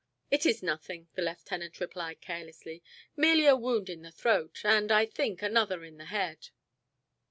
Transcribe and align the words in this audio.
"It 0.31 0.47
is 0.47 0.63
nothing," 0.63 1.09
the 1.13 1.21
lieutenant 1.21 1.79
replied 1.79 2.21
carelessly; 2.21 2.81
"merely 3.15 3.45
a 3.45 3.55
wound 3.55 3.87
in 3.87 4.01
the 4.01 4.09
throat, 4.11 4.59
and, 4.63 4.91
I 4.91 5.05
think, 5.05 5.43
another 5.43 5.83
in 5.85 5.97
the 5.99 6.05
head." 6.05 6.49